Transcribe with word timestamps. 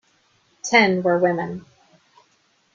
Ten 0.63 1.03
were 1.03 1.19
women. 1.19 1.63